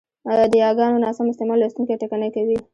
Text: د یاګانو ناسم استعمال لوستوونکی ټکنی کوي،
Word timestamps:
د 0.51 0.53
یاګانو 0.65 1.01
ناسم 1.05 1.25
استعمال 1.29 1.57
لوستوونکی 1.59 1.99
ټکنی 2.01 2.29
کوي، 2.35 2.57